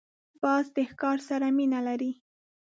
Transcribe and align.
باز 0.41 0.65
د 0.75 0.77
ښکار 0.89 1.17
سره 1.29 1.47
مینه 1.57 1.79
لري 1.87 2.11